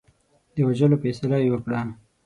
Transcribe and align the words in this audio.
د 0.55 0.57
وژلو 0.67 1.01
فیصله 1.03 1.37
یې 1.43 1.49
وکړه. 1.51 1.79